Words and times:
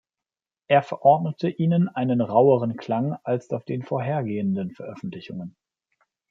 Er 0.67 0.81
verordnete 0.81 1.47
ihnen 1.47 1.87
einen 1.87 2.21
raueren 2.21 2.75
Klang 2.75 3.19
als 3.23 3.51
auf 3.51 3.65
den 3.65 3.83
vorhergehenden 3.83 4.71
Veröffentlichungen. 4.71 5.55